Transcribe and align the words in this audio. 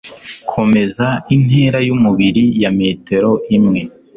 Komeza 0.51 1.07
intera 1.35 1.77
yumubiri 1.87 2.43
ya 2.61 2.71
metero 2.79 3.31
imwe. 3.57 3.79